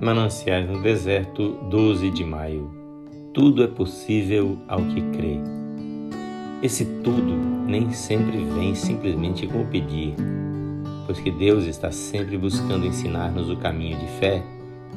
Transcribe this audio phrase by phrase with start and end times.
[0.00, 2.70] Mananciais no Deserto, 12 de maio.
[3.32, 5.38] Tudo é possível ao que crê.
[6.62, 7.34] Esse tudo
[7.66, 10.14] nem sempre vem simplesmente com o pedir,
[11.06, 14.42] pois que Deus está sempre buscando ensinar-nos o caminho de fé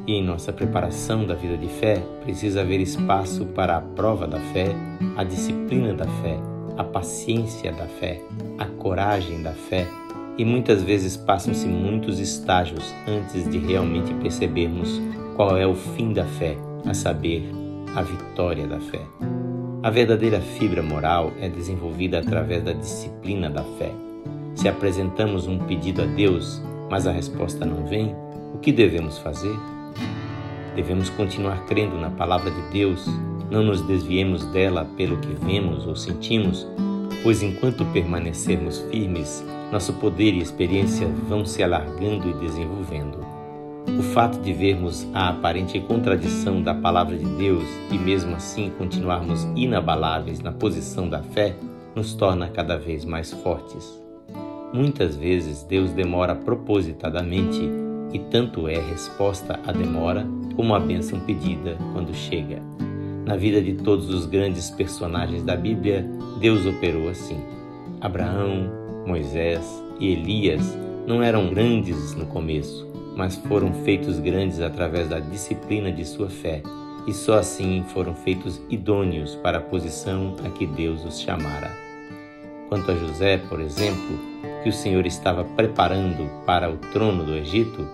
[0.06, 4.40] e em nossa preparação da vida de fé precisa haver espaço para a prova da
[4.40, 4.68] fé,
[5.16, 6.38] a disciplina da fé,
[6.78, 8.22] a paciência da fé,
[8.58, 9.88] a coragem da fé
[10.40, 15.02] e muitas vezes passam-se muitos estágios antes de realmente percebermos
[15.36, 17.44] qual é o fim da fé, a saber,
[17.94, 19.02] a vitória da fé.
[19.84, 23.92] A verdadeira fibra moral é desenvolvida através da disciplina da fé.
[24.56, 28.16] Se apresentamos um pedido a Deus, mas a resposta não vem,
[28.56, 29.56] o que devemos fazer?
[30.74, 33.06] Devemos continuar crendo na palavra de Deus,
[33.52, 36.66] não nos desviemos dela pelo que vemos ou sentimos,
[37.24, 43.20] pois enquanto permanecermos firmes, nosso poder e experiência vão se alargando e desenvolvendo.
[43.88, 49.44] O fato de vermos a aparente contradição da palavra de Deus e mesmo assim continuarmos
[49.56, 51.56] inabaláveis na posição da fé
[51.96, 54.00] nos torna cada vez mais fortes.
[54.74, 57.60] Muitas vezes Deus demora propositadamente
[58.14, 62.62] e tanto é resposta à demora como a bênção pedida quando chega.
[63.26, 66.08] Na vida de todos os grandes personagens da Bíblia,
[66.40, 67.40] Deus operou assim.
[68.02, 68.72] Abraão,
[69.06, 75.92] Moisés e Elias não eram grandes no começo, mas foram feitos grandes através da disciplina
[75.92, 76.62] de sua fé,
[77.08, 81.72] e só assim foram feitos idôneos para a posição a que Deus os chamara.
[82.70, 84.18] Quanto a José, por exemplo,
[84.64, 87.86] que o Senhor estava preparando para o trono do Egito,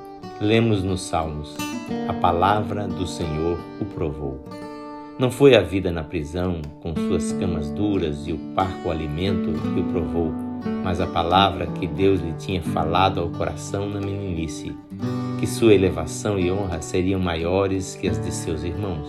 [0.42, 1.56] lemos nos Salmos:
[2.08, 4.44] A palavra do Senhor o provou.
[5.18, 9.80] Não foi a vida na prisão, com suas camas duras e o parco alimento que
[9.80, 10.34] o provou,
[10.84, 14.76] mas a palavra que Deus lhe tinha falado ao coração na meninice,
[15.40, 19.08] que sua elevação e honra seriam maiores que as de seus irmãos.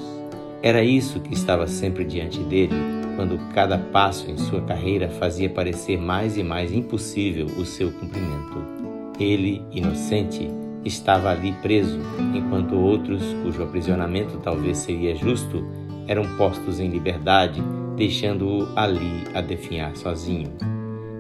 [0.63, 2.77] Era isso que estava sempre diante dele,
[3.17, 8.65] quando cada passo em sua carreira fazia parecer mais e mais impossível o seu cumprimento.
[9.19, 10.49] Ele, inocente,
[10.85, 11.99] estava ali preso,
[12.33, 15.67] enquanto outros, cujo aprisionamento talvez seria justo,
[16.07, 17.63] eram postos em liberdade,
[17.97, 20.53] deixando-o ali a definhar sozinho.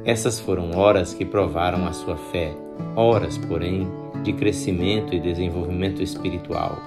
[0.04, 2.54] Essas foram horas que provaram a sua fé,
[2.94, 3.88] horas, porém,
[4.22, 6.78] de crescimento e desenvolvimento espiritual.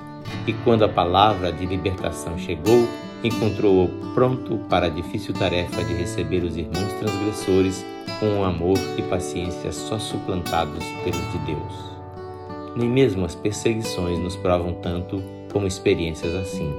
[0.48, 2.88] E quando a palavra de libertação chegou,
[3.24, 7.86] encontrou-o pronto para a difícil tarefa de receber os irmãos transgressores
[8.20, 11.90] com amor e paciência só suplantados pelos de Deus.
[12.76, 15.22] Nem mesmo as perseguições nos provam tanto
[15.52, 16.72] como experiências assim.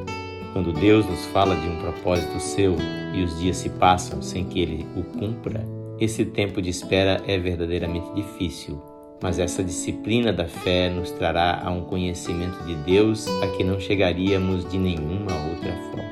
[0.53, 2.77] Quando Deus nos fala de um propósito seu
[3.15, 5.65] e os dias se passam sem que ele o cumpra,
[6.01, 8.83] esse tempo de espera é verdadeiramente difícil,
[9.23, 13.79] mas essa disciplina da fé nos trará a um conhecimento de Deus a que não
[13.79, 16.11] chegaríamos de nenhuma outra forma.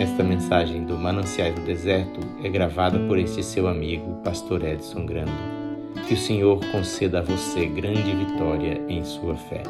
[0.00, 5.30] Esta mensagem do Mananciais do Deserto é gravada por este seu amigo, Pastor Edson Grando.
[6.08, 9.62] Que o Senhor conceda a você grande vitória em sua fé.